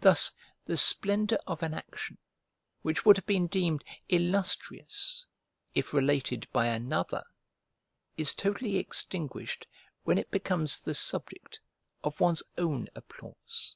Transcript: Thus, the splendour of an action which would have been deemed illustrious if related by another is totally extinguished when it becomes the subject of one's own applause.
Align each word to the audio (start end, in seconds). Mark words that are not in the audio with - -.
Thus, 0.00 0.30
the 0.66 0.76
splendour 0.76 1.40
of 1.44 1.64
an 1.64 1.74
action 1.74 2.18
which 2.82 3.04
would 3.04 3.16
have 3.16 3.26
been 3.26 3.48
deemed 3.48 3.82
illustrious 4.08 5.26
if 5.74 5.92
related 5.92 6.46
by 6.52 6.66
another 6.66 7.24
is 8.16 8.32
totally 8.32 8.76
extinguished 8.76 9.66
when 10.04 10.16
it 10.16 10.30
becomes 10.30 10.78
the 10.80 10.94
subject 10.94 11.58
of 12.04 12.20
one's 12.20 12.44
own 12.56 12.86
applause. 12.94 13.74